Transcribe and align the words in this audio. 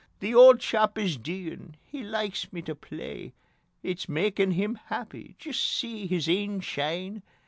The 0.19 0.33
auld 0.33 0.59
chap 0.59 0.97
is 0.97 1.15
deein'. 1.15 1.75
He 1.85 2.01
likes 2.01 2.51
me 2.51 2.63
tae 2.63 2.73
play. 2.73 3.33
It's 3.83 4.09
makin' 4.09 4.49
him 4.49 4.79
happy. 4.87 5.35
Jist 5.37 5.63
see 5.63 6.07
his 6.07 6.27
een 6.27 6.61
shine!" 6.61 7.21